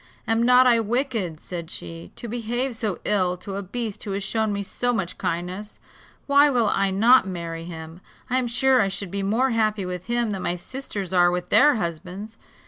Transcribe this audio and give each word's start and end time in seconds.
"Am 0.27 0.41
not 0.41 0.65
I 0.65 0.79
wicked," 0.79 1.39
said 1.39 1.69
she, 1.69 2.11
"to 2.15 2.27
behave 2.27 2.75
so 2.75 2.97
ill 3.05 3.37
to 3.37 3.55
a 3.55 3.61
beast 3.61 4.03
who 4.03 4.13
has 4.13 4.23
shown 4.23 4.51
me 4.51 4.63
so 4.63 4.93
much 4.93 5.19
kindness; 5.19 5.77
why 6.25 6.49
will 6.49 6.69
I 6.69 6.89
not 6.89 7.27
marry 7.27 7.65
him? 7.65 8.01
I 8.27 8.39
am 8.39 8.47
sure 8.47 8.81
I 8.81 8.87
should 8.87 9.11
be 9.11 9.21
more 9.21 9.51
happy 9.51 9.85
with 9.85 10.07
him 10.07 10.31
than 10.31 10.41
my 10.41 10.55
sisters 10.55 11.13
are 11.13 11.29
with 11.29 11.49
their 11.49 11.75
husbands. 11.75 12.39